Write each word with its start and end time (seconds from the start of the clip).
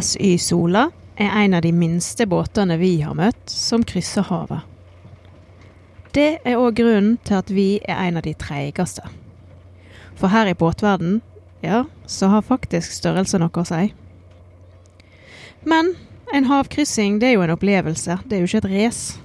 SY 0.00 0.38
Sola 0.38 0.88
er 1.16 1.30
en 1.44 1.54
av 1.54 1.62
de 1.62 1.70
minste 1.72 2.26
båtene 2.26 2.76
vi 2.80 2.96
har 3.04 3.14
møtt 3.14 3.50
som 3.50 3.84
krysser 3.86 4.26
havet. 4.26 4.64
Det 6.14 6.38
er 6.46 6.58
òg 6.58 6.78
grunnen 6.78 7.18
til 7.26 7.38
at 7.38 7.50
vi 7.50 7.68
er 7.82 8.00
en 8.06 8.18
av 8.18 8.24
de 8.26 8.34
treigeste. 8.38 9.02
For 10.14 10.30
her 10.30 10.50
i 10.50 10.54
båtverden, 10.58 11.20
ja, 11.62 11.84
så 12.06 12.30
har 12.30 12.46
faktisk 12.46 12.94
størrelse 12.94 13.38
noe 13.42 13.62
å 13.62 13.66
si. 13.66 13.92
Men 15.66 15.94
en 16.34 16.50
havkryssing 16.50 17.20
det 17.22 17.30
er 17.30 17.36
jo 17.36 17.46
en 17.46 17.54
opplevelse, 17.54 18.18
det 18.24 18.36
er 18.36 18.42
jo 18.42 18.50
ikke 18.50 18.62
et 18.64 18.70
race. 18.74 19.20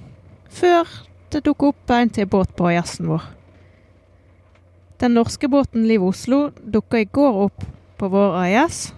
Før 0.50 0.90
det 1.34 1.44
dukker 1.46 1.74
opp 1.74 1.94
en 1.94 2.14
til 2.14 2.30
båt 2.30 2.56
på 2.58 2.72
jazzen 2.74 3.10
vår. 3.10 3.26
Den 5.00 5.14
norske 5.16 5.48
båten 5.48 5.86
Liv 5.88 6.04
Oslo 6.04 6.50
dukka 6.60 7.02
i 7.02 7.10
går 7.10 7.44
opp 7.46 7.66
på 8.00 8.10
vår 8.12 8.36
AIS, 8.44 8.90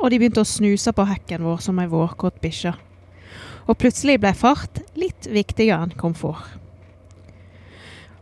og 0.00 0.10
de 0.10 0.18
begynte 0.18 0.42
å 0.42 0.48
snuse 0.48 0.92
på 0.92 1.06
hekken 1.08 1.44
vår 1.46 1.62
som 1.64 1.78
ei 1.80 1.88
vårkåt 1.90 2.40
bikkje. 2.42 2.74
Og 3.64 3.78
plutselig 3.80 4.18
ble 4.20 4.34
fart 4.36 4.82
litt 4.98 5.28
viktigere 5.30 5.86
enn 5.86 5.96
komfort. 5.98 6.44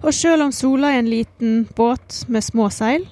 Og 0.02 0.10
sjøl 0.14 0.42
om 0.42 0.52
Sola 0.54 0.90
er 0.92 1.02
en 1.02 1.10
liten 1.10 1.66
båt 1.78 2.24
med 2.26 2.42
små 2.42 2.68
seil, 2.74 3.04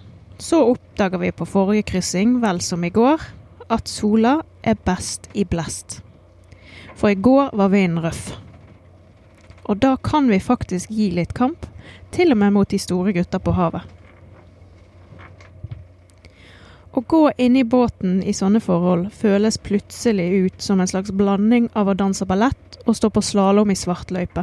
så 0.42 0.64
oppdaga 0.72 1.20
vi 1.22 1.30
på 1.30 1.46
forrige 1.46 1.86
kryssing, 1.92 2.40
vel 2.42 2.58
som 2.64 2.82
i 2.84 2.90
går, 2.90 3.22
at 3.70 3.88
Sola 3.88 4.40
er 4.66 4.78
best 4.86 5.28
i 5.34 5.44
blest. 5.46 6.00
For 6.98 7.12
i 7.12 7.18
går 7.18 7.54
var 7.56 7.70
vinden 7.70 8.02
røff. 8.02 8.32
Og 9.70 9.78
da 9.78 9.94
kan 10.02 10.26
vi 10.30 10.40
faktisk 10.42 10.90
gi 10.90 11.12
litt 11.14 11.34
kamp, 11.36 11.66
til 12.10 12.34
og 12.34 12.40
med 12.42 12.56
mot 12.56 12.70
de 12.70 12.78
store 12.78 13.14
gutta 13.14 13.38
på 13.38 13.54
havet. 13.54 13.86
Å 16.90 17.00
gå 17.06 17.30
inn 17.38 17.56
i 17.56 17.62
båten 17.64 18.18
i 18.22 18.32
sånne 18.34 18.58
forhold 18.60 19.12
føles 19.14 19.60
plutselig 19.62 20.26
ut 20.46 20.62
som 20.62 20.80
en 20.80 20.90
slags 20.90 21.12
blanding 21.14 21.68
av 21.78 21.88
å 21.88 21.94
danse 21.94 22.26
ballett 22.26 22.80
og 22.82 22.96
stå 22.98 23.12
på 23.14 23.22
slalåm 23.22 23.70
i 23.70 23.78
svartløype. 23.78 24.42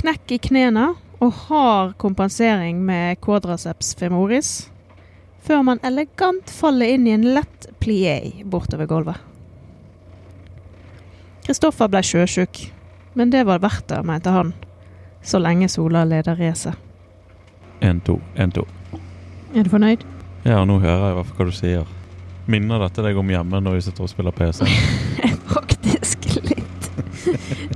Knekk 0.00 0.34
i 0.34 0.40
knærne 0.42 0.88
og 1.22 1.36
hard 1.46 1.92
kompensering 2.02 2.80
med 2.82 3.20
quadraceps 3.22 3.94
femoris, 4.00 4.50
før 5.42 5.62
man 5.68 5.82
elegant 5.86 6.50
faller 6.50 6.96
inn 6.96 7.06
i 7.06 7.14
en 7.14 7.28
lett 7.36 7.68
plié 7.82 8.42
bortover 8.42 8.90
gulvet. 8.90 9.20
Kristoffer 11.46 11.90
ble 11.90 12.02
sjøsjuk, 12.06 12.64
men 13.14 13.30
det 13.30 13.44
var 13.46 13.62
verdt 13.62 13.88
det, 13.90 14.00
mente 14.06 14.34
han, 14.34 14.52
så 15.22 15.38
lenge 15.42 15.70
Sola 15.70 16.02
leder 16.06 16.38
racet. 16.38 16.74
Én, 17.82 18.02
to, 18.02 18.18
én, 18.38 18.50
to. 18.54 18.66
Er 19.54 19.66
du 19.66 19.70
fornøyd? 19.70 20.02
Ja, 20.42 20.64
nå 20.66 20.80
hører 20.82 21.04
jeg 21.04 21.12
i 21.12 21.16
hvert 21.20 21.28
fall 21.28 21.38
hva 21.38 21.46
du 21.46 21.54
sier. 21.54 21.90
Minner 22.50 22.82
dette 22.82 23.04
deg 23.04 23.18
om 23.20 23.28
hjemme 23.30 23.60
når 23.62 23.76
vi 23.76 23.84
sitter 23.86 24.06
og 24.06 24.10
spiller 24.10 24.34
PC? 24.34 24.66
Faktisk 25.54 26.26
litt. 26.48 26.88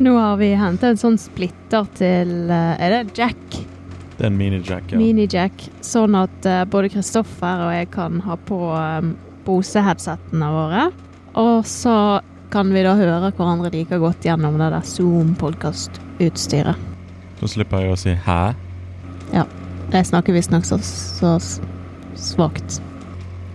Nå 0.02 0.16
har 0.18 0.34
vi 0.40 0.50
henta 0.58 0.90
en 0.90 0.98
sånn 0.98 1.18
splitter 1.20 1.86
til 1.96 2.50
eh, 2.50 2.82
Er 2.82 2.96
det 2.96 3.14
Jack? 3.18 3.44
Det 4.16 4.24
er 4.24 4.30
en 4.30 4.38
mini-jack, 4.38 4.90
ja. 4.90 4.98
Mini-Jack. 4.98 5.66
Sånn 5.84 6.16
at 6.18 6.48
eh, 6.48 6.64
både 6.72 6.90
Kristoffer 6.94 7.66
og 7.68 7.72
jeg 7.76 7.90
kan 7.94 8.18
ha 8.24 8.38
på 8.48 8.58
um, 8.72 9.12
Bose-headsettene 9.46 10.48
våre. 10.50 10.88
Og 11.38 11.68
så 11.68 11.94
kan 12.50 12.72
vi 12.72 12.82
da 12.86 12.96
høre 12.96 13.30
hverandre 13.36 13.70
like 13.74 14.00
godt 14.00 14.26
gjennom 14.26 14.56
det 14.58 14.72
der 14.72 14.88
Zoom-podkastutstyret. 14.88 16.82
Så 17.36 17.52
slipper 17.52 17.84
jeg 17.84 17.92
å 17.92 18.00
si 18.00 18.16
'hæ'. 18.16 18.56
Ja. 19.36 19.44
Jeg 19.92 20.06
snakker 20.08 20.34
visstnok 20.34 20.64
så, 20.66 20.80
så 20.82 21.36
svakt. 22.20 22.80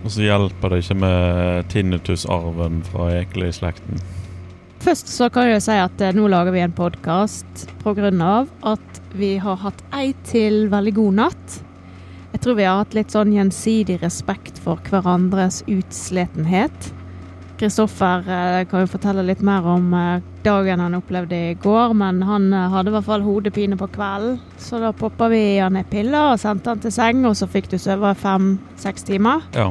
Og 0.02 0.10
så 0.10 0.24
hjelper 0.24 0.72
det 0.72 0.82
ikke 0.82 0.98
med 1.02 1.68
tinnitusarven 1.70 2.80
fra 2.88 3.10
Ekeli-slekten. 3.20 4.00
Først 4.82 5.12
så 5.12 5.28
kan 5.30 5.46
jeg 5.46 5.62
si 5.62 5.76
at 5.78 6.00
eh, 6.02 6.14
nå 6.16 6.26
lager 6.30 6.54
vi 6.54 6.62
en 6.64 6.74
podkast 6.74 7.68
av 7.86 8.48
at 8.66 8.98
vi 9.14 9.36
har 9.38 9.60
hatt 9.62 9.84
ei 9.94 10.10
til 10.26 10.66
veldig 10.72 10.94
god 10.96 11.18
natt. 11.20 11.60
Jeg 12.32 12.42
tror 12.42 12.56
vi 12.58 12.66
har 12.66 12.80
hatt 12.80 12.96
litt 12.96 13.14
sånn 13.14 13.34
gjensidig 13.36 14.00
respekt 14.02 14.58
for 14.58 14.80
hverandres 14.90 15.60
utsletenhet. 15.70 16.90
Kristoffer 17.60 18.26
eh, 18.26 18.64
kan 18.66 18.82
jo 18.82 18.90
fortelle 18.90 19.22
litt 19.28 19.44
mer 19.46 19.68
om 19.70 19.92
eh, 19.94 20.24
dagen 20.44 20.80
han 20.82 20.96
opplevde 20.98 21.38
i 21.50 21.54
går, 21.62 21.94
men 21.98 22.22
han 22.26 22.50
eh, 22.52 22.68
hadde 22.72 22.92
i 22.92 22.96
hvert 22.96 23.08
fall 23.08 23.24
hodepine 23.26 23.78
på 23.80 23.88
kvelden. 23.94 24.40
Så 24.60 24.80
da 24.82 24.92
poppa 24.96 25.28
vi 25.32 25.40
i 25.54 25.60
han 25.62 25.78
ei 25.78 25.86
pille 25.88 26.18
og 26.32 26.40
sendte 26.42 26.72
han 26.72 26.82
til 26.82 26.94
seng, 26.94 27.24
og 27.28 27.36
så 27.38 27.48
fikk 27.50 27.70
du 27.72 27.78
sove 27.80 28.14
fem-seks 28.18 29.06
timer. 29.08 29.44
Ja. 29.56 29.70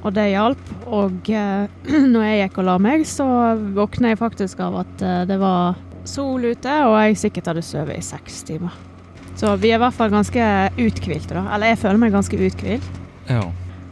Og 0.00 0.14
det 0.16 0.30
hjalp. 0.32 0.74
Og 0.88 1.30
eh, 1.32 1.70
når 2.14 2.26
jeg 2.28 2.42
gikk 2.44 2.60
og 2.62 2.68
la 2.70 2.76
meg, 2.82 3.06
så 3.08 3.26
våkna 3.76 4.14
jeg 4.14 4.22
faktisk 4.22 4.62
av 4.66 4.82
at 4.84 5.06
eh, 5.06 5.24
det 5.30 5.40
var 5.42 5.80
sol 6.08 6.46
ute, 6.48 6.76
og 6.88 6.96
jeg 7.04 7.20
sikkert 7.20 7.52
hadde 7.52 7.64
sovet 7.66 8.00
i 8.00 8.04
seks 8.04 8.42
timer. 8.48 8.76
Så 9.40 9.54
vi 9.60 9.70
er 9.70 9.78
i 9.78 9.82
hvert 9.82 9.96
fall 9.96 10.12
ganske 10.12 10.44
uthvilte, 10.80 11.36
da. 11.36 11.46
Eller 11.54 11.72
jeg 11.72 11.80
føler 11.84 12.00
meg 12.02 12.16
ganske 12.16 12.40
uthvilt. 12.40 12.94
ja. 13.30 13.44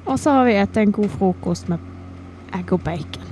Og 0.09 0.17
så 0.17 0.33
har 0.33 0.47
vi 0.49 0.55
spist 0.57 0.79
en 0.81 0.93
god 0.97 1.11
frokost 1.19 1.69
med 1.69 1.83
egg 2.57 2.73
og 2.73 2.81
bacon. 2.81 3.28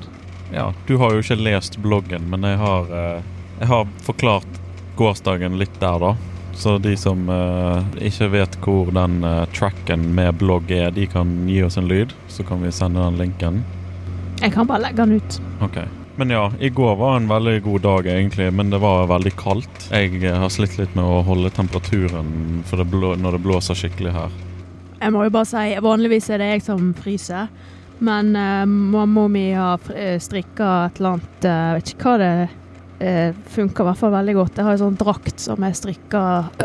Ja, 0.54 0.72
du 0.86 0.96
har 0.96 1.14
jo 1.14 1.24
ikke 1.24 1.38
lest 1.40 1.78
bloggen, 1.82 2.30
men 2.30 2.46
jeg 2.46 2.58
har, 2.60 2.88
eh, 2.92 3.22
jeg 3.60 3.68
har 3.72 3.88
forklart 4.06 4.60
gårsdagen 4.96 5.58
litt 5.58 5.80
der, 5.80 5.98
da. 6.00 6.16
Så 6.56 6.78
de 6.78 6.94
som 6.96 7.28
eh, 7.28 8.06
ikke 8.08 8.30
vet 8.32 8.56
hvor 8.64 8.88
den 8.94 9.20
eh, 9.24 9.44
tracken 9.52 10.08
med 10.16 10.38
blogg 10.40 10.70
er, 10.72 10.90
de 10.96 11.04
kan 11.10 11.34
gi 11.50 11.60
oss 11.66 11.76
en 11.76 11.88
lyd. 11.90 12.14
Så 12.32 12.46
kan 12.48 12.62
vi 12.64 12.72
sende 12.72 13.04
den 13.04 13.20
linken. 13.20 13.60
Jeg 14.40 14.54
kan 14.54 14.68
bare 14.68 14.86
legge 14.86 15.04
den 15.04 15.20
ut. 15.20 15.38
Ok. 15.64 15.82
Men 16.16 16.32
ja, 16.32 16.46
i 16.60 16.70
går 16.72 16.96
var 16.96 17.18
en 17.18 17.28
veldig 17.28 17.58
god 17.62 17.82
dag 17.84 18.06
egentlig, 18.08 18.48
men 18.52 18.70
det 18.72 18.80
var 18.80 19.04
veldig 19.10 19.34
kaldt. 19.36 19.88
Jeg 19.92 20.32
har 20.32 20.48
slitt 20.52 20.78
litt 20.80 20.94
med 20.96 21.04
å 21.04 21.20
holde 21.26 21.52
temperaturen 21.52 22.62
det 22.70 22.86
blå, 22.88 23.12
når 23.20 23.36
det 23.36 23.42
blåser 23.44 23.76
skikkelig 23.76 24.14
her. 24.16 24.38
Jeg 24.96 25.12
må 25.12 25.26
jo 25.26 25.32
bare 25.34 25.48
si, 25.50 25.64
vanligvis 25.84 26.30
er 26.32 26.40
det 26.40 26.48
jeg 26.54 26.64
som 26.64 26.94
fryser. 26.96 27.50
Men 27.98 28.36
uh, 28.36 28.66
mamma 28.66 29.28
mi 29.28 29.52
har 29.52 29.80
uh, 29.90 30.18
strikka 30.20 30.86
et 30.86 30.98
eller 30.98 31.16
annet 31.16 31.44
eh, 31.44 31.56
Jeg 31.56 31.76
vet 31.78 31.92
ikke 31.94 32.10
hva 32.10 32.16
det 32.20 32.32
uh, 33.00 33.38
funker 33.54 33.84
i 33.84 33.88
hvert 33.88 34.00
fall 34.02 34.12
veldig 34.12 34.34
godt. 34.36 34.58
Jeg 34.58 34.66
har 34.66 34.76
en 34.76 34.82
sånn 34.82 35.00
drakt 35.00 35.40
som 35.40 35.64
er 35.64 35.76
strikka 35.76 36.22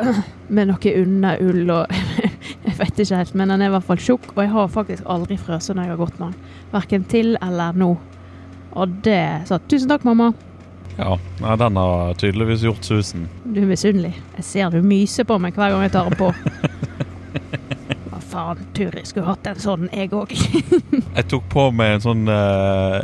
med 0.56 0.72
noe 0.72 0.96
underull 1.04 1.76
og 1.78 1.98
Jeg 2.68 2.78
vet 2.78 3.00
ikke 3.00 3.18
helt, 3.18 3.34
men 3.38 3.52
den 3.54 3.64
er 3.64 3.72
i 3.72 3.74
hvert 3.76 3.88
fall 3.88 4.00
tjukk. 4.02 4.32
Og 4.36 4.44
jeg 4.44 4.52
har 4.54 4.72
faktisk 4.72 5.08
aldri 5.10 5.38
frøst 5.40 5.72
når 5.72 5.86
jeg 5.86 5.94
har 5.94 6.00
gått 6.02 6.20
med 6.20 6.32
den. 6.32 6.56
Verken 6.74 7.06
til 7.10 7.36
eller 7.42 7.78
nå. 7.78 7.92
Og 8.72 8.96
det 9.06 9.48
sa 9.50 9.60
tusen 9.72 9.92
takk, 9.92 10.06
mamma. 10.08 10.32
Ja, 10.98 11.16
den 11.60 11.80
har 11.80 12.14
tydeligvis 12.20 12.66
gjort 12.66 12.86
susen. 12.86 13.28
Du 13.46 13.62
er 13.64 13.70
misunnelig. 13.70 14.14
Jeg 14.38 14.48
ser 14.48 14.74
du 14.74 14.82
myser 14.86 15.28
på 15.28 15.38
meg 15.42 15.56
hver 15.58 15.74
gang 15.74 15.86
jeg 15.88 15.96
tar 15.96 16.10
den 16.10 16.20
på. 16.20 16.34
Faen, 18.32 18.60
Turi 18.74 19.02
skulle 19.04 19.28
hatt 19.28 19.48
en 19.50 19.60
sånn, 19.60 19.90
jeg 19.92 20.14
òg. 20.16 20.32
Jeg 21.18 21.26
tok 21.28 21.48
på 21.52 21.66
meg 21.76 21.98
en 21.98 22.04
sånn 22.04 22.22
uh, 22.32 23.04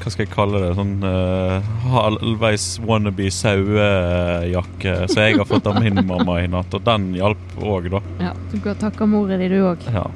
Hva 0.00 0.12
skal 0.12 0.24
jeg 0.24 0.30
kalle 0.32 0.62
det? 0.62 0.70
Sånn 0.78 0.94
uh, 1.04 1.66
halvveis 1.92 2.64
wannabe 2.80 3.28
sauejakke 3.34 4.94
som 5.10 5.20
jeg 5.20 5.36
har 5.36 5.48
fått 5.48 5.68
av 5.68 5.76
min 5.82 6.00
mamma 6.08 6.38
i 6.40 6.46
natt. 6.48 6.72
Og 6.72 6.86
den 6.86 7.10
hjalp 7.18 7.58
òg, 7.60 7.90
da. 7.92 8.00
Ja, 8.22 8.32
du 8.52 8.56
kan 8.64 8.80
takke 8.80 9.08
mora 9.10 9.36
di, 9.40 9.50
du 9.52 9.58
òg. 9.68 9.84
Ja. 9.92 10.06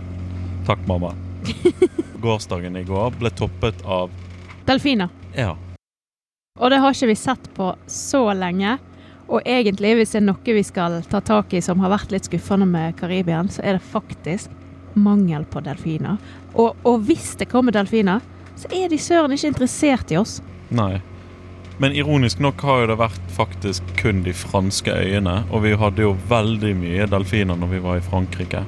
Takk, 0.69 0.87
mamma. 0.89 1.13
Gårsdagen 2.25 2.81
i 2.81 2.87
går 2.89 3.13
ble 3.21 3.35
toppet 3.37 3.85
av 3.85 4.13
Delfiner. 4.65 5.13
Ja. 5.37 5.53
Og 6.61 6.73
det 6.73 6.81
har 6.81 6.95
ikke 6.95 7.11
vi 7.13 7.19
sett 7.19 7.53
på 7.57 7.75
så 7.91 8.25
lenge. 8.39 8.79
Og 9.33 9.41
egentlig, 9.49 9.95
hvis 9.97 10.13
det 10.13 10.21
er 10.21 10.27
noe 10.27 10.57
vi 10.59 10.65
skal 10.67 10.99
ta 11.09 11.23
tak 11.25 11.55
i 11.57 11.63
som 11.65 11.81
har 11.81 11.95
vært 11.95 12.13
litt 12.13 12.29
skuffende 12.29 12.69
med 12.69 12.99
Karibien, 12.99 13.49
så 13.49 13.65
er 13.65 13.79
det 13.79 13.87
faktisk 13.93 14.53
mangel 14.93 15.47
på 15.49 15.63
delfiner. 15.65 16.19
Og, 16.53 16.77
og 16.85 17.07
hvis 17.09 17.33
det 17.41 17.49
kommer 17.49 17.73
delfiner, 17.73 18.21
så 18.61 18.69
er 18.77 18.91
de 18.93 18.99
søren 19.01 19.33
ikke 19.33 19.55
interessert 19.55 20.13
i 20.13 20.19
oss. 20.21 20.41
Nei. 20.69 21.01
Men 21.81 21.97
ironisk 21.97 22.43
nok 22.45 22.61
har 22.61 22.83
jo 22.83 22.91
det 22.93 22.99
vært 23.01 23.31
faktisk 23.33 23.95
kun 23.99 24.21
de 24.27 24.35
franske 24.37 24.93
øyene. 24.93 25.39
Og 25.51 25.65
vi 25.65 25.73
hadde 25.81 26.05
jo 26.05 26.13
veldig 26.29 26.75
mye 26.83 27.09
delfiner 27.11 27.57
når 27.59 27.73
vi 27.73 27.81
var 27.87 27.99
i 27.99 28.05
Frankrike. 28.05 28.67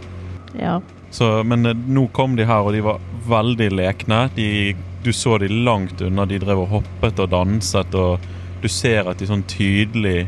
Ja. 0.56 0.78
Så, 1.14 1.28
men 1.46 1.68
eh, 1.68 1.76
nå 1.76 2.08
kom 2.16 2.38
de 2.40 2.48
her, 2.48 2.64
og 2.64 2.72
de 2.72 2.80
var 2.82 3.04
veldig 3.28 3.68
lekne. 3.76 4.24
De, 4.34 4.72
du 5.04 5.12
så 5.12 5.36
de 5.38 5.52
langt 5.52 6.00
unna. 6.00 6.24
De 6.26 6.40
drev 6.40 6.64
og 6.64 6.72
hoppet 6.72 7.20
og 7.20 7.30
danset, 7.36 7.94
og 7.94 8.24
du 8.64 8.70
ser 8.72 9.12
at 9.12 9.20
de 9.20 9.28
sånn 9.28 9.44
tydelig 9.52 10.24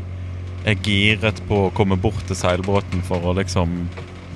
er 0.67 0.79
giret 0.83 1.39
på 1.47 1.67
å 1.67 1.73
komme 1.75 1.97
bort 1.99 2.25
til 2.27 2.37
seilbåten 2.37 3.03
for 3.07 3.23
å 3.23 3.35
liksom 3.37 3.85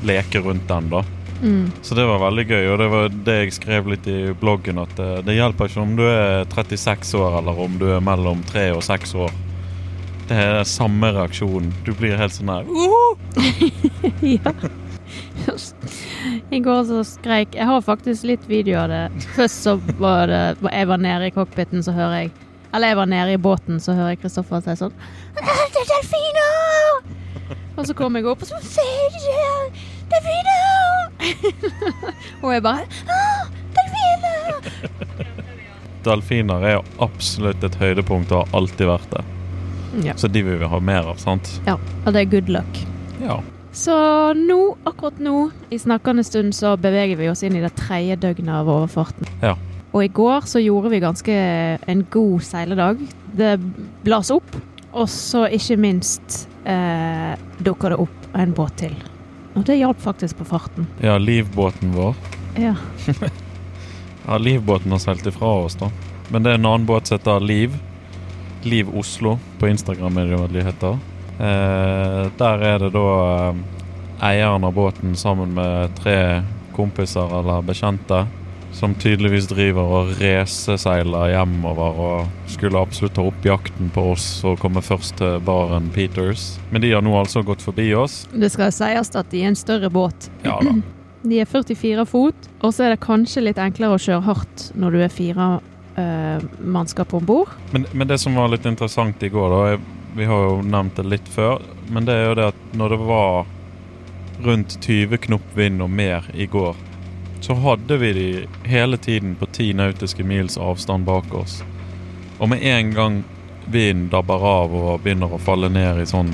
leke 0.08 0.42
rundt 0.42 0.68
den, 0.70 0.90
da. 0.92 1.04
Mm. 1.42 1.72
Så 1.82 1.96
det 1.98 2.06
var 2.06 2.22
veldig 2.22 2.46
gøy, 2.48 2.66
og 2.70 2.78
det 2.80 2.88
var 2.92 3.16
det 3.26 3.38
jeg 3.40 3.56
skrev 3.58 3.88
litt 3.90 4.08
i 4.10 4.20
bloggen, 4.38 4.82
at 4.82 4.94
det, 4.98 5.10
det 5.28 5.38
hjelper 5.38 5.72
ikke 5.72 5.84
om 5.84 5.96
du 5.98 6.04
er 6.06 6.46
36 6.54 7.16
år, 7.18 7.40
eller 7.42 7.64
om 7.66 7.80
du 7.82 7.88
er 7.96 8.04
mellom 8.06 8.44
3 8.52 8.68
og 8.78 8.84
6 8.86 9.16
år. 9.26 9.34
Det 10.30 10.38
er 10.38 10.62
samme 10.70 11.10
reaksjon. 11.12 11.74
Du 11.84 11.92
blir 11.98 12.16
helt 12.20 12.36
sånn 12.36 12.52
her 12.54 12.70
ja. 14.38 14.54
I 16.52 16.60
går 16.64 16.84
så 16.88 17.02
skreik 17.08 17.56
Jeg 17.58 17.66
har 17.68 17.82
faktisk 17.84 18.28
litt 18.30 18.44
video 18.48 18.78
av 18.84 18.92
det. 18.92 19.26
Først 19.36 19.66
så 19.66 19.74
var 20.00 20.30
det 20.32 20.42
Jeg 20.62 20.88
var 20.88 21.02
nede 21.02 21.28
i 21.28 21.34
cockpiten, 21.36 21.84
så 21.84 21.96
hører 21.96 22.16
jeg 22.22 22.32
Eller 22.74 22.94
jeg 22.94 22.98
var 23.02 23.10
nede 23.12 23.34
i 23.36 23.42
båten, 23.42 23.80
så 23.84 23.96
hører 23.98 24.14
jeg 24.14 24.22
Kristoffer 24.24 24.64
si 24.64 24.76
sånn 24.80 24.94
«Ah, 25.42 25.64
Det 25.72 25.82
er 25.82 25.90
delfiner! 25.92 27.58
Og 27.78 27.88
så 27.88 27.96
kom 27.98 28.16
jeg 28.16 28.28
opp, 28.32 28.44
og 28.44 28.48
så 28.48 28.60
ser 28.64 29.18
er 29.32 29.66
delfiner! 30.12 31.12
og 32.42 32.54
jeg 32.56 32.64
bare 32.64 32.88
«Ah, 33.12 33.46
delfiner! 33.78 35.32
Delfiner 36.06 36.64
er 36.66 36.78
jo 36.80 36.84
absolutt 37.06 37.64
et 37.68 37.76
høydepunkt 37.78 38.32
og 38.34 38.46
har 38.46 38.60
alltid 38.62 38.90
vært 38.90 39.12
det. 39.14 39.24
Ja. 40.08 40.16
Så 40.18 40.32
de 40.32 40.42
vil 40.48 40.58
vi 40.62 40.70
ha 40.72 40.80
mer 40.80 41.12
av, 41.12 41.20
sant? 41.22 41.60
ja. 41.68 41.76
Og 42.06 42.14
det 42.16 42.24
er 42.24 42.30
good 42.32 42.50
luck. 42.50 42.80
Ja. 43.22 43.42
Så 43.76 43.94
nå, 44.36 44.76
akkurat 44.90 45.20
nå, 45.24 45.50
i 45.72 45.78
snakkende 45.80 46.24
stund, 46.28 46.56
så 46.58 46.74
beveger 46.82 47.20
vi 47.20 47.30
oss 47.32 47.44
inn 47.48 47.56
i 47.56 47.62
det 47.64 47.72
tredje 47.80 48.18
døgnet 48.20 48.56
av 48.64 48.72
overfarten. 48.72 49.30
Ja. 49.44 49.54
Og 49.92 50.06
i 50.06 50.12
går 50.12 50.48
så 50.48 50.62
gjorde 50.64 50.92
vi 50.94 51.02
ganske 51.04 51.38
en 51.92 52.04
god 52.14 52.44
seiledag. 52.48 53.02
Det 53.36 53.58
blas 54.06 54.32
opp, 54.32 54.56
og 54.92 55.10
så 55.12 55.46
ikke 55.52 55.80
minst 55.80 56.46
eh, 56.64 57.34
dukker 57.60 57.92
det 57.92 58.00
opp 58.06 58.28
en 58.40 58.56
båt 58.56 58.78
til. 58.80 58.96
Og 59.56 59.66
det 59.68 59.82
hjalp 59.82 60.00
faktisk 60.00 60.40
på 60.40 60.48
farten. 60.48 60.88
Ja, 61.04 61.18
livbåten 61.20 61.96
vår. 61.96 62.16
Ja. 62.60 62.76
Ja, 64.22 64.38
livbåten 64.38 64.92
har 64.92 65.00
seilt 65.02 65.26
ifra 65.26 65.48
oss, 65.64 65.74
da. 65.76 65.88
Men 66.30 66.44
det 66.44 66.52
er 66.52 66.60
en 66.60 66.66
annen 66.70 66.86
båt 66.86 67.10
som 67.10 67.18
heter 67.18 67.42
Liv. 67.42 67.74
Liv 68.62 68.90
Oslo 68.94 69.40
på 69.60 69.68
Instagram 69.72 70.20
er 70.22 70.28
det 70.30 70.36
jo 70.36 70.44
de 70.52 70.66
heter. 70.68 71.00
Eh, 71.42 72.20
der 72.38 72.66
er 72.68 72.84
det 72.84 72.92
da 72.94 73.06
eh, 73.26 73.64
eieren 74.30 74.68
av 74.68 74.76
båten 74.78 75.16
sammen 75.18 75.56
med 75.58 75.96
tre 75.98 76.44
kompiser 76.76 77.34
eller 77.40 77.66
bekjente 77.66 78.22
som 78.72 78.94
tydeligvis 78.96 79.50
driver 79.52 79.92
og 79.98 80.14
racerseiler 80.22 81.34
hjemover 81.34 82.00
og 82.06 82.52
skulle 82.52 82.80
absolutt 82.80 83.16
ta 83.18 83.26
opp 83.28 83.46
jakten 83.46 83.92
på 83.94 84.06
oss 84.14 84.28
og 84.48 84.60
komme 84.62 84.84
først 84.84 85.18
til 85.20 85.38
baren 85.46 85.92
Peters. 85.94 86.56
Men 86.72 86.84
de 86.84 86.94
har 86.96 87.04
nå 87.06 87.14
altså 87.20 87.44
gått 87.46 87.64
forbi 87.64 87.92
oss. 87.98 88.24
Det 88.32 88.52
skal 88.54 88.74
sies 88.76 89.14
at 89.16 89.30
de 89.34 89.44
er 89.44 89.52
en 89.52 89.60
større 89.60 89.92
båt. 89.94 90.32
Ja 90.48 90.60
da. 90.64 90.80
De 91.22 91.38
er 91.38 91.46
44 91.46 92.02
fot, 92.10 92.48
og 92.66 92.72
så 92.74 92.88
er 92.88 92.96
det 92.96 93.04
kanskje 93.04 93.44
litt 93.44 93.60
enklere 93.62 93.94
å 93.94 94.02
kjøre 94.02 94.24
hardt 94.26 94.64
når 94.74 94.96
du 94.96 95.02
er 95.06 95.12
fire 95.14 95.50
eh, 96.02 96.46
mannskap 96.66 97.14
om 97.14 97.28
bord. 97.30 97.52
Men, 97.76 97.86
men 97.94 98.10
det 98.10 98.18
som 98.24 98.34
var 98.34 98.50
litt 98.50 98.66
interessant 98.66 99.22
i 99.22 99.30
går, 99.30 99.54
da 99.54 99.60
jeg, 99.70 99.84
Vi 100.18 100.26
har 100.28 100.42
jo 100.44 100.56
nevnt 100.66 100.98
det 100.98 101.06
litt 101.08 101.30
før, 101.32 101.62
men 101.94 102.04
det 102.10 102.16
er 102.18 102.26
jo 102.26 102.34
det 102.36 102.48
at 102.52 102.64
når 102.76 102.96
det 102.96 102.98
var 103.06 103.46
rundt 104.44 104.74
20 104.82 105.22
knop 105.28 105.46
vind 105.56 105.86
og 105.86 105.94
mer 105.94 106.26
i 106.34 106.50
går, 106.52 106.76
så 107.42 107.58
hadde 107.58 107.98
vi 107.98 108.14
de 108.14 108.70
hele 108.70 108.98
tiden 108.98 109.36
på 109.36 109.50
ti 109.52 109.72
nautiske 109.74 110.24
mils 110.24 110.58
avstand 110.62 111.06
bak 111.06 111.34
oss. 111.34 111.60
Og 112.40 112.50
med 112.50 112.64
en 112.64 112.94
gang 112.94 113.20
vinden 113.66 114.10
dabber 114.10 114.46
av 114.46 114.74
og 114.76 115.04
begynner 115.04 115.34
å 115.34 115.42
falle 115.42 115.70
ned 115.70 116.02
i 116.02 116.10
sånn 116.10 116.34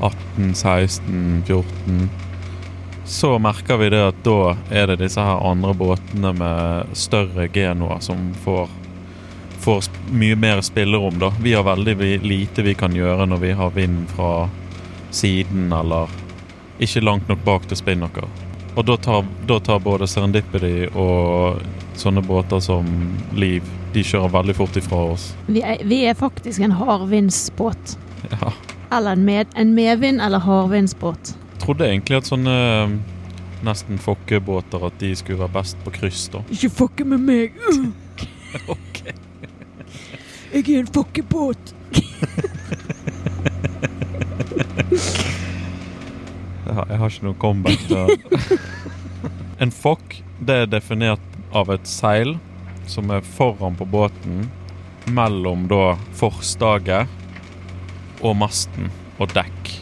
18, 0.00 0.54
16, 0.54 1.42
14 1.46 2.08
så 3.06 3.38
merker 3.38 3.76
vi 3.76 3.90
det 3.90 4.02
at 4.02 4.16
da 4.26 4.56
er 4.70 4.90
det 4.90 4.98
disse 5.04 5.22
her 5.22 5.44
andre 5.46 5.70
båtene 5.78 6.32
med 6.34 6.96
større 6.98 7.46
genoer 7.54 8.00
som 8.02 8.32
får, 8.42 8.66
får 9.62 9.86
mye 10.10 10.34
mer 10.34 10.62
spillerom, 10.66 11.20
da. 11.22 11.30
Vi 11.42 11.54
har 11.54 11.62
veldig 11.68 12.24
lite 12.26 12.66
vi 12.66 12.74
kan 12.74 12.96
gjøre 12.96 13.28
når 13.30 13.42
vi 13.44 13.52
har 13.60 13.70
vind 13.78 14.08
fra 14.10 14.48
siden 15.14 15.70
eller 15.72 16.10
ikke 16.82 17.04
langt 17.06 17.30
nok 17.30 17.46
bak 17.46 17.70
til 17.70 17.78
spinnaker. 17.78 18.45
Og 18.76 18.84
da 18.84 18.96
tar, 19.00 19.24
da 19.48 19.56
tar 19.64 19.80
både 19.80 20.06
Serendipity 20.08 20.86
og 20.92 21.62
sånne 21.96 22.20
båter 22.26 22.60
som 22.60 22.84
Liv 23.36 23.64
De 23.94 24.02
kjører 24.04 24.28
veldig 24.34 24.54
fort 24.58 24.76
ifra 24.76 24.98
oss. 25.14 25.30
Vi 25.48 25.62
er, 25.64 25.80
vi 25.88 26.02
er 26.04 26.16
faktisk 26.18 26.60
en 26.60 26.74
hardvindsbåt. 26.76 27.94
Ja. 28.34 28.50
Eller 28.92 29.16
en, 29.16 29.22
med, 29.24 29.48
en 29.56 29.72
medvind- 29.78 30.20
eller 30.22 30.44
hardvindsbåt. 30.44 31.32
Trodde 31.62 31.88
egentlig 31.88 32.18
at 32.20 32.28
sånne 32.28 32.52
eh, 32.52 32.92
nesten 33.64 33.96
fokkebåter 34.02 34.84
at 34.90 34.98
de 35.00 35.14
skulle 35.16 35.40
være 35.40 35.54
best 35.56 35.80
på 35.86 35.94
kryss, 35.96 36.26
da. 36.34 36.44
Ikke 36.52 36.70
fokke 36.82 37.08
med 37.08 37.24
meg! 37.24 37.56
Ok. 38.72 39.00
Jeg 40.52 40.62
er 40.62 40.78
en 40.78 40.92
fokkebåt! 40.92 41.74
Ja, 46.76 46.82
jeg 46.90 47.00
har 47.00 47.08
ikke 47.08 47.24
noe 47.24 47.38
comeback 47.40 47.86
der. 47.88 48.10
en 49.64 49.70
fokk, 49.72 50.18
det 50.44 50.56
er 50.60 50.66
definert 50.68 51.22
av 51.56 51.70
et 51.72 51.88
seil 51.88 52.34
som 52.86 53.08
er 53.14 53.24
foran 53.24 53.78
på 53.78 53.86
båten, 53.88 54.50
mellom 55.16 55.64
da 55.70 55.94
forstaget 56.18 57.08
og 58.20 58.36
masten 58.36 58.90
og 59.16 59.32
dekk. 59.32 59.72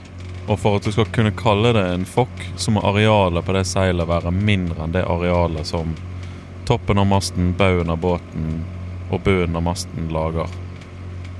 Og 0.44 0.60
for 0.60 0.78
at 0.78 0.86
du 0.86 0.92
skal 0.94 1.10
kunne 1.10 1.34
kalle 1.34 1.72
det 1.74 1.82
en 1.88 2.06
fokk, 2.06 2.46
så 2.54 2.70
må 2.70 2.84
arealet 2.86 3.42
på 3.42 3.56
det 3.56 3.64
seilet 3.66 4.06
være 4.06 4.30
mindre 4.36 4.84
enn 4.84 4.94
det 4.94 5.02
arealet 5.08 5.66
som 5.66 5.96
toppen 6.68 7.00
av 7.02 7.10
masten, 7.10 7.56
baugen 7.58 7.90
av 7.90 7.98
båten 8.04 8.60
og 9.10 9.24
bunnen 9.26 9.58
av 9.58 9.66
masten 9.66 10.12
lager. 10.14 10.46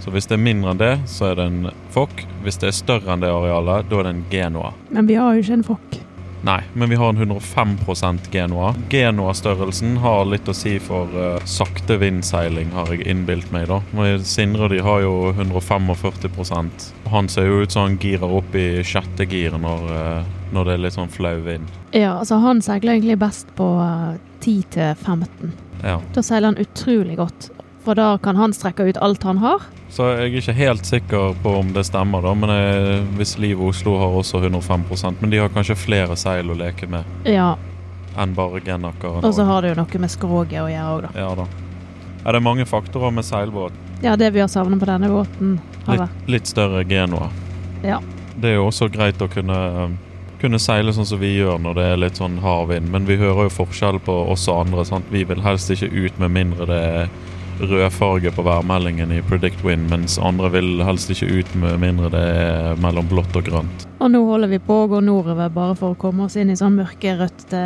Så 0.03 0.11
hvis 0.11 0.27
det 0.27 0.41
er 0.41 0.47
mindre 0.51 0.75
enn 0.75 0.83
det, 0.83 0.95
så 1.07 1.31
er 1.31 1.39
det 1.39 1.47
en 1.53 1.63
fokk. 1.95 2.25
Hvis 2.45 2.59
det 2.63 2.71
er 2.71 2.81
større 2.81 3.15
enn 3.15 3.23
det 3.25 3.31
arealet, 3.33 3.87
da 3.91 4.01
er 4.01 4.09
det 4.09 4.17
en 4.17 4.27
genoa. 4.33 4.75
Men 4.91 5.09
vi 5.11 5.21
har 5.21 5.35
jo 5.37 5.45
ikke 5.45 5.61
en 5.61 5.71
fokk. 5.71 6.03
Nei, 6.45 6.61
men 6.75 6.91
vi 6.91 6.97
har 6.97 7.09
en 7.09 7.17
105% 7.17 8.31
genoa. 8.31 8.75
Genoa-størrelsen 8.93 9.97
har 9.97 10.27
litt 10.29 10.49
å 10.49 10.53
si 10.53 10.75
for 10.83 11.09
uh, 11.17 11.39
sakte 11.49 11.97
vindseiling, 12.03 12.69
har 12.77 12.93
jeg 12.93 13.07
innbilt 13.09 13.49
meg. 13.55 13.71
da. 13.71 13.79
Men 13.97 14.21
Sindre 14.29 14.69
de 14.69 14.83
har 14.85 15.01
jo 15.07 15.33
145% 15.33 16.85
Han 17.15 17.31
ser 17.33 17.49
jo 17.49 17.63
ut 17.63 17.73
som 17.73 17.89
han 17.89 17.97
girer 18.03 18.37
opp 18.41 18.53
i 18.61 18.85
sjette 18.85 19.25
gir 19.25 19.57
når, 19.57 19.89
uh, 19.89 20.37
når 20.53 20.69
det 20.69 20.77
er 20.77 20.85
litt 20.85 20.99
sånn 20.99 21.13
flau 21.17 21.39
vind. 21.49 21.73
Ja, 21.97 22.19
altså 22.19 22.43
han 22.45 22.61
seiler 22.61 22.99
egentlig 22.99 23.17
best 23.25 23.49
på 23.57 23.71
uh, 23.81 24.13
10 24.45 24.69
til 24.77 24.93
15. 25.01 25.55
Ja. 25.81 25.97
Da 26.13 26.21
seiler 26.21 26.53
han 26.53 26.61
utrolig 26.61 27.17
godt. 27.25 27.55
For 27.85 27.99
da 27.99 28.15
kan 28.19 28.37
han 28.41 28.55
strekke 28.57 28.87
ut 28.89 28.99
alt 29.05 29.23
han 29.29 29.39
har. 29.43 29.65
Så 29.93 30.07
jeg 30.11 30.31
er 30.31 30.39
ikke 30.41 30.55
helt 30.57 30.89
sikker 30.89 31.35
på 31.43 31.53
om 31.61 31.75
det 31.77 31.85
stemmer, 31.87 32.25
da. 32.25 32.33
Men 32.35 32.51
jeg, 32.51 33.03
hvis 33.19 33.37
Liv 33.39 33.61
Oslo 33.63 33.99
har 34.01 34.17
også 34.19 34.41
105 34.41 34.87
Men 35.21 35.31
de 35.31 35.43
har 35.43 35.53
kanskje 35.53 35.77
flere 35.77 36.17
seil 36.17 36.51
å 36.51 36.57
leke 36.59 36.89
med 36.91 37.05
Ja, 37.29 37.55
enn 38.17 38.35
bare 38.35 38.61
Genaker. 38.65 39.21
Og 39.23 39.35
så 39.35 39.45
har 39.45 39.63
det 39.63 39.75
jo 39.75 39.83
noe 39.83 40.01
med 40.01 40.11
skroget 40.13 40.63
å 40.63 40.69
gjøre 40.71 40.95
òg, 40.97 41.07
da. 41.07 41.13
Ja 41.19 41.35
da. 41.39 41.47
Er 42.25 42.33
det 42.33 42.41
mange 42.43 42.65
faktorer 42.65 43.13
med 43.13 43.27
seilbåt. 43.27 43.77
Ja, 44.03 44.17
det 44.17 44.31
vi 44.33 44.41
har 44.41 44.49
savnet 44.49 44.81
på 44.81 44.89
denne 44.89 45.11
båten, 45.13 45.59
har 45.87 46.07
Litt, 46.07 46.29
litt 46.29 46.49
større 46.49 46.85
Genoa. 46.89 47.29
Ja. 47.85 48.01
Det 48.41 48.51
er 48.51 48.59
jo 48.59 48.71
også 48.71 48.89
greit 48.93 49.21
å 49.23 49.29
kunne, 49.31 49.59
kunne 50.41 50.59
seile 50.59 50.93
sånn 50.97 51.07
som 51.07 51.21
vi 51.21 51.35
gjør 51.37 51.61
når 51.61 51.77
det 51.79 51.85
er 51.91 52.01
litt 52.01 52.19
sånn 52.21 52.41
hard 52.43 52.71
vind, 52.73 52.89
men 52.91 53.07
vi 53.07 53.19
hører 53.21 53.47
jo 53.47 53.55
forskjell 53.61 54.01
på 54.05 54.17
oss 54.33 54.49
og 54.49 54.65
andre. 54.65 54.87
Sant? 54.89 55.07
Vi 55.13 55.23
vil 55.29 55.45
helst 55.45 55.71
ikke 55.71 55.93
ut 55.93 56.19
med 56.23 56.33
mindre 56.35 56.69
det 56.71 56.81
er 57.05 57.15
rødfarge 57.61 58.31
på 58.35 58.43
værmeldingen 58.43 59.13
i 59.13 59.21
Predict 59.23 59.65
Wind, 59.65 59.89
mens 59.91 60.19
andre 60.19 60.51
vil 60.55 60.83
helst 60.85 61.11
ikke 61.11 61.29
ut 61.41 61.53
med 61.61 61.79
mindre 61.83 62.11
det 62.15 62.23
er 62.23 62.81
mellom 62.83 63.07
blått 63.11 63.37
og 63.39 63.47
grønt. 63.47 63.87
Og 64.01 64.11
nå 64.13 64.23
holder 64.29 64.51
vi 64.53 64.61
på 64.63 64.81
å 64.83 64.89
gå 64.91 65.01
nordover 65.05 65.53
bare 65.53 65.77
for 65.79 65.95
å 65.95 66.01
komme 66.01 66.27
oss 66.27 66.37
inn 66.41 66.51
i 66.53 66.59
sånn 66.59 66.77
mørkerødte 66.79 67.63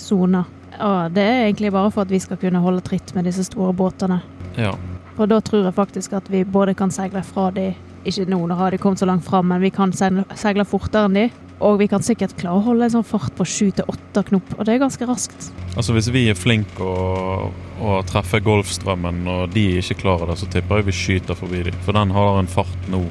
soner. 0.00 0.48
Og 0.80 1.12
det 1.12 1.26
er 1.26 1.44
egentlig 1.44 1.72
bare 1.74 1.90
for 1.92 2.06
at 2.06 2.12
vi 2.12 2.22
skal 2.22 2.40
kunne 2.40 2.62
holde 2.64 2.82
tritt 2.86 3.12
med 3.14 3.28
disse 3.28 3.44
store 3.48 3.74
båtene. 3.76 4.20
Ja. 4.56 4.72
For 5.18 5.30
da 5.30 5.40
tror 5.44 5.66
jeg 5.68 5.76
faktisk 5.76 6.14
at 6.16 6.30
vi 6.32 6.44
både 6.48 6.74
kan 6.78 6.92
seile 6.94 7.22
fra 7.26 7.50
de 7.54 7.72
Ikke 8.00 8.24
nå, 8.24 8.38
nå 8.48 8.56
har 8.56 8.72
de 8.72 8.78
kommet 8.80 8.96
så 8.96 9.04
langt 9.04 9.26
fram, 9.26 9.50
men 9.52 9.60
vi 9.60 9.68
kan 9.68 9.90
seile 9.92 10.64
fortere 10.64 11.04
enn 11.04 11.18
de. 11.18 11.24
Og 11.60 11.76
vi 11.80 11.90
kan 11.92 12.04
sikkert 12.04 12.32
klare 12.40 12.56
å 12.56 12.64
holde 12.64 12.86
en 12.86 12.94
sånn 12.94 13.04
fart 13.06 13.34
på 13.36 13.44
sju 13.44 13.66
til 13.76 13.88
åtte 13.92 14.22
knop, 14.30 14.54
og 14.56 14.64
det 14.64 14.74
er 14.74 14.80
ganske 14.80 15.08
raskt. 15.08 15.50
Altså 15.76 15.92
Hvis 15.92 16.08
vi 16.12 16.24
er 16.32 16.38
flinke 16.38 16.84
å, 16.84 17.50
å 17.84 17.98
treffe 18.08 18.40
Golfstrømmen, 18.44 19.26
og 19.28 19.52
de 19.52 19.66
ikke 19.82 19.98
klarer 20.00 20.32
det, 20.32 20.38
så 20.40 20.48
tipper 20.48 20.80
jeg 20.80 20.88
vi 20.88 20.96
skyter 20.96 21.36
forbi 21.36 21.66
dem. 21.68 21.76
For 21.84 21.96
den 21.96 22.14
har 22.16 22.40
en 22.40 22.50
fart 22.50 22.88
nå 22.92 23.04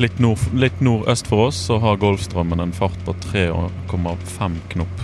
Litt, 0.00 0.16
nord, 0.16 0.40
litt 0.56 0.78
nordøst 0.80 1.26
for 1.28 1.50
oss 1.50 1.58
så 1.68 1.76
har 1.82 1.98
Golfstrømmen 2.00 2.62
en 2.62 2.70
fart 2.72 2.96
på 3.04 3.12
3,5 3.26 4.54
knop. 4.72 5.02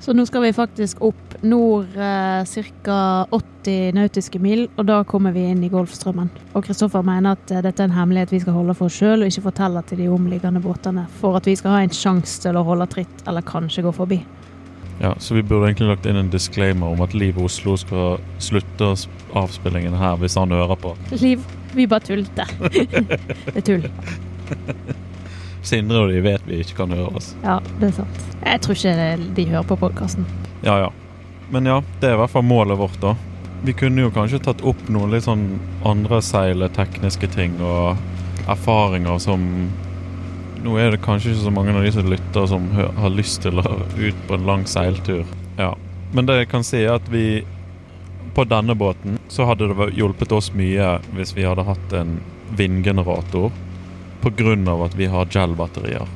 Så 0.00 0.14
nå 0.16 0.24
skal 0.24 0.46
vi 0.46 0.54
faktisk 0.56 1.02
opp 1.04 1.31
nord 1.42 1.96
eh, 1.96 2.62
ca. 2.82 3.26
80 3.30 3.92
nautiske 3.94 4.38
mil, 4.42 4.66
og 4.76 4.86
da 4.88 5.00
kommer 5.06 5.34
vi 5.34 5.44
inn 5.50 5.62
i 5.64 5.70
Golfstrømmen. 5.72 6.30
Og 6.54 6.64
Kristoffer 6.66 7.04
mener 7.06 7.36
at 7.36 7.50
eh, 7.52 7.62
dette 7.64 7.82
er 7.82 7.90
en 7.90 7.96
hemmelighet 7.96 8.34
vi 8.34 8.42
skal 8.42 8.56
holde 8.56 8.76
for 8.78 8.90
oss 8.90 8.98
sjøl, 9.00 9.22
og 9.22 9.30
ikke 9.30 9.46
fortelle 9.48 9.82
til 9.88 10.02
de 10.02 10.08
omliggende 10.12 10.62
båtene, 10.62 11.06
for 11.20 11.38
at 11.38 11.48
vi 11.48 11.56
skal 11.58 11.76
ha 11.76 11.82
en 11.84 11.94
sjanse 11.96 12.42
til 12.44 12.58
å 12.58 12.64
holde 12.66 12.88
tritt, 12.92 13.26
eller 13.26 13.46
kanskje 13.46 13.84
gå 13.86 13.94
forbi. 13.96 14.22
Ja, 15.02 15.14
Så 15.18 15.34
vi 15.34 15.42
burde 15.42 15.66
egentlig 15.66 15.88
lagt 15.88 16.06
inn 16.06 16.16
en 16.16 16.30
disclaimer 16.30 16.92
om 16.94 17.00
at 17.02 17.14
Liv 17.14 17.38
Oslo 17.42 17.74
skal 17.80 18.20
slutte 18.38 18.92
avspillingen 19.34 19.96
her 19.98 20.20
hvis 20.20 20.36
han 20.38 20.54
hører 20.54 20.78
på. 20.78 20.94
Liv, 21.18 21.42
vi 21.74 21.88
bare 21.90 22.06
tulte. 22.06 22.46
det 22.70 23.56
er 23.56 23.66
tull. 23.66 23.88
Sindre 25.66 26.04
og 26.04 26.12
de 26.12 26.22
vet 26.22 26.46
vi 26.46 26.60
ikke 26.62 26.82
kan 26.84 26.94
høre 26.94 27.10
oss. 27.18 27.32
Ja, 27.42 27.58
det 27.80 27.90
er 27.90 27.98
sant. 28.02 28.26
Jeg 28.44 28.62
tror 28.62 28.78
ikke 28.78 29.34
de 29.38 29.46
hører 29.50 29.70
på 29.72 29.78
podkasten. 29.82 30.26
Ja, 30.62 30.78
ja. 30.84 30.90
Men 31.52 31.68
ja, 31.68 31.82
det 32.00 32.08
er 32.08 32.16
i 32.16 32.20
hvert 32.22 32.32
fall 32.32 32.46
målet 32.48 32.78
vårt, 32.80 32.96
da. 33.02 33.12
Vi 33.62 33.74
kunne 33.76 34.06
jo 34.06 34.10
kanskje 34.14 34.40
tatt 34.42 34.62
opp 34.64 34.80
noen 34.90 35.12
litt 35.12 35.26
sånn 35.26 35.58
andre 35.86 36.22
seiletekniske 36.24 37.28
ting 37.34 37.58
og 37.60 38.48
erfaringer 38.50 39.20
som 39.22 39.44
Nå 40.62 40.76
er 40.78 40.92
det 40.94 41.00
kanskje 41.02 41.32
ikke 41.32 41.42
så 41.42 41.50
mange 41.50 41.72
av 41.74 41.82
de 41.82 41.90
som 41.90 42.06
lytter 42.06 42.44
som 42.46 42.68
har 42.78 43.10
lyst 43.10 43.40
til 43.42 43.58
å 43.58 43.64
ut 43.98 44.18
på 44.28 44.36
en 44.36 44.44
lang 44.46 44.60
seiltur. 44.70 45.24
Ja. 45.58 45.72
Men 46.14 46.28
det 46.28 46.36
jeg 46.36 46.48
kan 46.52 46.62
si, 46.62 46.84
er 46.84 47.00
at 47.00 47.08
vi 47.10 47.42
på 48.36 48.44
denne 48.46 48.76
båten 48.78 49.18
så 49.26 49.48
hadde 49.48 49.72
det 49.72 49.88
hjulpet 49.98 50.30
oss 50.32 50.52
mye 50.54 51.00
hvis 51.16 51.34
vi 51.34 51.48
hadde 51.48 51.66
hatt 51.66 51.96
en 51.98 52.14
vindgenerator 52.54 53.50
av 54.22 54.84
at 54.86 54.94
vi 54.94 55.10
har 55.10 55.26
gel-batterier. 55.26 56.06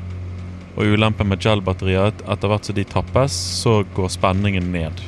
Og 0.76 0.94
ulempen 0.94 1.26
med 1.26 1.42
gel-batterier 1.42 2.06
er 2.06 2.14
at 2.14 2.24
etter 2.36 2.52
hvert 2.52 2.70
som 2.70 2.78
de 2.78 2.84
tappes, 2.86 3.34
så 3.64 3.80
går 3.96 4.14
spenningen 4.14 4.70
ned. 4.70 5.02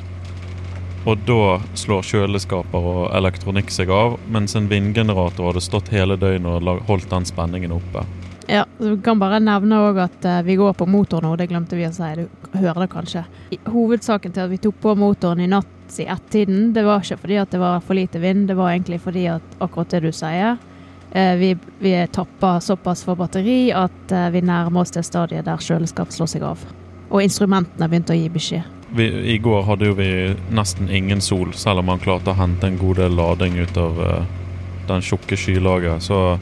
Og 1.08 1.20
da 1.24 1.56
slår 1.78 2.04
kjøleskaper 2.04 2.86
og 2.92 3.04
elektronikk 3.16 3.70
seg 3.72 3.88
av, 3.94 4.18
mens 4.28 4.52
en 4.58 4.66
vindgenerator 4.68 5.48
hadde 5.48 5.62
stått 5.64 5.88
hele 5.94 6.18
døgnet 6.20 6.68
og 6.68 6.82
holdt 6.88 7.08
den 7.08 7.24
spenningen 7.28 7.72
oppe. 7.72 8.04
Ja, 8.48 8.66
så 8.78 8.90
Vi 8.94 9.00
kan 9.04 9.18
bare 9.20 9.40
nevne 9.40 9.78
også 9.86 10.04
at 10.04 10.24
eh, 10.24 10.42
vi 10.44 10.56
går 10.56 10.72
på 10.76 10.86
motor 10.88 11.24
nå, 11.24 11.34
det 11.36 11.48
glemte 11.50 11.76
vi 11.76 11.86
å 11.88 11.92
si. 11.92 12.10
Du 12.16 12.58
hører 12.58 12.84
det 12.84 12.90
kanskje. 12.92 13.24
Hovedsaken 13.68 14.32
til 14.32 14.44
at 14.46 14.52
vi 14.52 14.60
tok 14.60 14.78
på 14.84 14.94
motoren 14.96 15.40
i 15.44 15.48
natt 15.48 15.98
i 16.00 16.04
ett-tiden, 16.08 16.72
det 16.76 16.84
var 16.84 17.00
ikke 17.04 17.20
fordi 17.24 17.36
at 17.40 17.52
det 17.52 17.60
var 17.60 17.80
for 17.84 17.96
lite 17.96 18.20
vind, 18.20 18.46
det 18.48 18.56
var 18.56 18.72
egentlig 18.72 19.00
fordi 19.04 19.26
at 19.32 19.60
akkurat 19.64 19.92
det 19.92 20.02
du 20.04 20.12
sier. 20.12 20.56
eh, 21.12 21.34
Vi, 21.36 21.54
vi 21.80 21.94
tapper 22.12 22.60
såpass 22.60 23.04
for 23.04 23.16
batteri 23.16 23.72
at 23.72 24.12
eh, 24.12 24.30
vi 24.32 24.40
nærmer 24.44 24.84
oss 24.84 24.92
det 24.96 25.04
stadiet 25.08 25.48
der 25.48 25.56
kjøleskap 25.56 26.12
slår 26.12 26.32
seg 26.36 26.44
av. 26.44 26.64
Og 27.10 27.22
instrumentene 27.24 27.88
begynte 27.88 28.12
å 28.12 28.20
gi 28.20 28.28
beskjed. 28.32 28.77
Vi, 28.96 29.34
I 29.34 29.38
går 29.38 29.62
hadde 29.68 29.90
jo 29.90 29.94
vi 29.98 30.10
nesten 30.54 30.88
ingen 30.90 31.20
sol, 31.20 31.52
selv 31.52 31.82
om 31.82 31.90
man 31.90 32.00
klarte 32.00 32.32
å 32.32 32.38
hente 32.38 32.66
en 32.66 32.78
god 32.80 33.02
del 33.02 33.16
lading 33.18 33.58
ut 33.60 33.76
av 33.76 34.00
uh, 34.00 34.22
den 34.88 35.04
tjukke 35.04 35.36
skylaget. 35.36 36.02
Så 36.08 36.38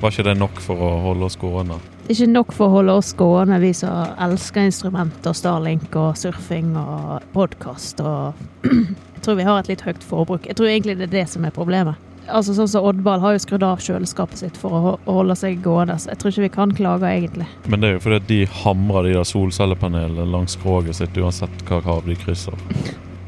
var 0.00 0.10
ikke 0.10 0.26
det 0.26 0.34
nok 0.40 0.58
for 0.62 0.80
å 0.82 0.90
holde 1.04 1.28
oss 1.28 1.38
gående. 1.38 1.78
Ikke 2.10 2.26
nok 2.28 2.52
for 2.52 2.68
å 2.68 2.80
holde 2.80 2.98
oss 2.98 3.14
gående, 3.16 3.60
vi 3.62 3.70
som 3.76 4.16
elsker 4.20 4.66
instrumenter, 4.68 5.32
Starlink 5.32 5.94
og 5.96 6.18
surfing 6.20 6.74
og 6.76 7.24
podkast 7.32 8.02
og 8.04 8.34
Jeg 9.14 9.30
tror 9.30 9.38
vi 9.38 9.46
har 9.46 9.62
et 9.62 9.70
litt 9.70 9.80
høyt 9.86 10.02
forbruk. 10.04 10.44
Jeg 10.44 10.58
tror 10.58 10.68
egentlig 10.68 10.98
det 10.98 11.06
er 11.06 11.14
det 11.14 11.28
som 11.32 11.46
er 11.48 11.54
problemet. 11.54 11.96
Altså 12.28 12.54
sånn 12.56 12.70
som 12.70 12.86
Oddball 12.88 13.20
har 13.20 13.34
jo 13.34 13.42
skrudd 13.42 13.64
av 13.66 13.82
kjøleskapet 13.84 14.40
sitt 14.40 14.58
for 14.60 14.74
å 14.74 14.92
holde 15.06 15.36
seg 15.38 15.60
gående, 15.64 15.98
så 16.00 16.12
jeg 16.12 16.20
tror 16.20 16.32
ikke 16.32 16.44
vi 16.46 16.52
kan 16.56 16.74
klage, 16.76 17.10
egentlig. 17.10 17.48
Men 17.68 17.82
det 17.82 17.88
er 17.88 17.96
jo 17.98 18.04
fordi 18.06 18.20
de 18.30 18.38
hamrer 18.64 19.08
de 19.08 19.16
der 19.18 19.28
solcellepanelene 19.28 20.28
langs 20.32 20.56
skroget 20.56 21.00
sitt 21.00 21.18
uansett 21.20 21.64
hva 21.68 21.82
hav 21.84 22.08
de 22.08 22.16
krysser. 22.18 22.56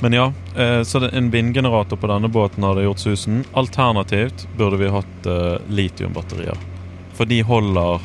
Men 0.00 0.12
ja, 0.12 0.32
eh, 0.56 0.82
så 0.82 1.08
en 1.08 1.30
vindgenerator 1.30 1.96
på 1.96 2.08
denne 2.10 2.28
båten 2.28 2.64
hadde 2.64 2.84
gjort 2.84 3.04
susen. 3.04 3.44
Alternativt 3.56 4.48
burde 4.56 4.80
vi 4.80 4.92
hatt 4.92 5.28
eh, 5.28 5.56
litiumbatterier. 5.68 6.58
For 7.16 7.28
de 7.28 7.40
holder 7.48 8.04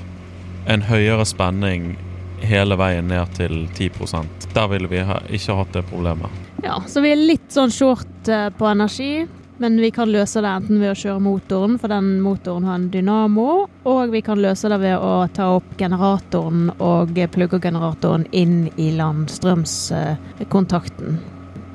en 0.71 0.86
høyere 0.88 1.25
spenning 1.27 1.95
hele 2.41 2.77
veien 2.79 3.10
ned 3.12 3.33
til 3.38 3.67
10% 3.77 4.48
Der 4.55 4.69
ville 4.71 4.89
vi 4.89 5.03
ha, 5.05 5.19
ikke 5.29 5.55
hatt 5.60 5.75
det 5.75 5.83
problemet. 5.89 6.31
Ja, 6.63 6.79
så 6.88 7.03
vi 7.03 7.12
er 7.13 7.19
litt 7.19 7.51
sånn 7.53 7.74
short 7.74 8.29
eh, 8.29 8.50
på 8.55 8.67
energi, 8.69 9.27
men 9.62 9.82
vi 9.82 9.91
kan 9.94 10.12
løse 10.12 10.41
det 10.41 10.50
enten 10.50 10.80
ved 10.82 10.89
å 10.89 10.96
kjøre 10.98 11.22
motoren, 11.22 11.77
for 11.77 11.86
den 11.94 12.18
motoren 12.25 12.63
har 12.65 12.80
en 12.80 12.89
dynamo, 12.89 13.70
og 13.86 14.10
vi 14.10 14.22
kan 14.25 14.41
løse 14.41 14.65
det 14.72 14.80
ved 14.82 14.98
å 14.98 15.27
ta 15.36 15.51
opp 15.60 15.77
generatoren 15.77 16.72
og 16.82 17.13
plugge 17.30 17.60
generatoren 17.62 18.25
inn 18.34 18.74
i 18.82 18.91
landstrømskontakten. 18.98 21.20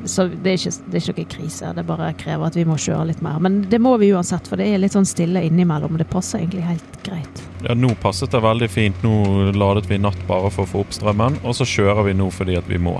Så 0.07 0.25
det 0.27 0.51
er, 0.51 0.59
ikke, 0.59 0.71
det 0.91 0.97
er 0.99 1.03
ikke 1.03 1.23
noe 1.23 1.35
krise, 1.37 1.73
det 1.79 1.85
bare 1.87 2.15
krever 2.19 2.47
at 2.47 2.57
vi 2.59 2.65
må 2.67 2.77
kjøre 2.79 3.07
litt 3.13 3.23
mer. 3.23 3.39
Men 3.43 3.71
det 3.71 3.79
må 3.83 3.97
vi 4.03 4.13
uansett, 4.15 4.49
for 4.51 4.57
det 4.59 4.67
er 4.67 4.79
litt 4.83 4.95
sånn 4.95 5.07
stille 5.07 5.43
innimellom. 5.47 5.99
Det 5.99 6.11
passer 6.11 6.39
egentlig 6.43 6.65
helt 6.67 7.03
greit. 7.07 7.43
Ja, 7.67 7.75
Nå 7.79 7.89
passet 8.03 8.31
det 8.35 8.41
veldig 8.43 8.71
fint. 8.71 9.03
Nå 9.07 9.15
ladet 9.55 9.87
vi 9.91 9.95
i 9.99 10.03
natt 10.03 10.27
bare 10.27 10.51
for 10.51 10.63
å 10.67 10.71
få 10.75 10.81
opp 10.83 10.93
strømmen, 10.95 11.35
og 11.47 11.53
så 11.59 11.65
kjører 11.67 12.03
vi 12.11 12.15
nå 12.19 12.27
fordi 12.35 12.55
at 12.59 12.67
vi 12.71 12.79
må. 12.83 12.97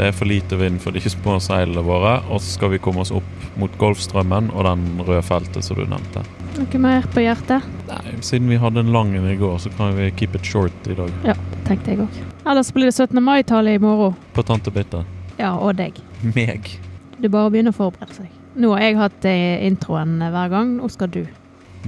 Det 0.00 0.06
er 0.08 0.14
for 0.16 0.24
lite 0.24 0.56
vind 0.56 0.78
for 0.80 0.96
de 0.96 1.00
små 1.12 1.34
seilene 1.44 1.82
våre, 1.84 2.14
og 2.32 2.38
så 2.40 2.54
skal 2.54 2.70
vi 2.72 2.78
komme 2.80 3.02
oss 3.02 3.10
opp 3.12 3.42
mot 3.60 3.74
Golfstrømmen 3.76 4.46
og 4.54 4.64
den 4.64 4.84
røde 5.04 5.20
feltet 5.28 5.66
som 5.66 5.76
du 5.76 5.82
nevnte. 5.84 6.22
Noe 6.56 6.78
mer 6.80 7.04
på 7.12 7.20
hjertet? 7.20 7.66
Nei, 7.90 8.14
Siden 8.24 8.48
vi 8.48 8.56
hadde 8.62 8.80
en 8.80 8.94
lang 8.94 9.10
en 9.18 9.26
i 9.28 9.34
går, 9.36 9.58
så 9.60 9.68
kan 9.76 9.90
vi 9.98 10.06
keep 10.16 10.38
it 10.38 10.46
short 10.48 10.88
i 10.88 10.94
dag. 10.96 11.10
Ja, 11.28 11.34
Tenkte 11.66 11.92
jeg 11.92 12.00
òg. 12.06 12.16
Ellers 12.48 12.70
blir 12.72 12.88
det 12.88 12.94
17. 12.96 13.20
mai-tale 13.20 13.74
i 13.76 13.82
morgen. 13.82 14.14
På 14.32 14.40
Tante 14.48 14.72
Bitte. 14.72 15.02
Ja, 15.36 15.50
og 15.58 15.76
deg. 15.76 15.98
Meg. 16.24 16.70
Det 17.18 17.28
er 17.28 17.34
bare 17.34 17.50
å 17.50 17.52
begynne 17.52 17.74
å 17.74 17.76
forberede 17.76 18.22
seg. 18.22 18.30
Nå 18.56 18.70
har 18.72 18.86
jeg 18.86 18.96
hatt 19.02 19.26
eh, 19.28 19.66
introen 19.68 20.14
hver 20.24 20.48
gang, 20.54 20.70
nå 20.78 20.88
skal 20.88 21.12
du. 21.12 21.26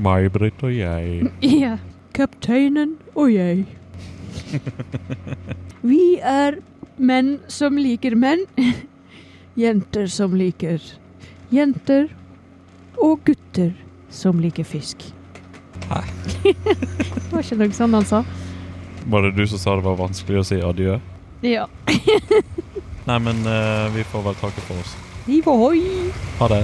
May-Britt 0.04 0.60
og 0.68 0.76
jeg. 0.76 1.30
Ja. 1.62 1.78
Kapteinen 2.12 2.98
og 3.16 3.32
jeg. 3.32 3.64
Vi 5.94 6.18
er 6.20 6.60
menn 6.96 7.38
som 7.48 7.78
liker 7.78 8.16
menn. 8.18 8.44
Jenter 9.62 10.08
som 10.08 10.36
liker 10.36 10.80
jenter. 11.52 12.08
Og 13.02 13.20
gutter 13.24 13.72
som 14.12 14.40
liker 14.40 14.64
fisk. 14.64 15.04
Hæ? 15.90 16.02
det 16.44 17.32
var 17.32 17.42
ikke 17.42 17.58
noe 17.60 17.76
sånn 17.76 17.96
han 17.96 18.06
sa. 18.08 18.22
Var 19.10 19.26
det 19.26 19.32
du 19.36 19.44
som 19.50 19.58
sa 19.60 19.76
det 19.78 19.86
var 19.86 19.98
vanskelig 19.98 20.42
å 20.42 20.46
si 20.46 20.60
adjø? 20.62 20.98
Ja. 21.42 21.66
Nei, 23.08 23.18
men 23.18 23.42
uh, 23.48 23.90
vi 23.96 24.06
får 24.06 24.28
vel 24.28 24.38
takke 24.38 24.62
for 24.68 24.78
oss. 24.78 24.94
Vi 25.26 25.42
får 25.42 25.58
hoi 25.58 25.82
Ha 26.38 26.48
det. 26.50 26.62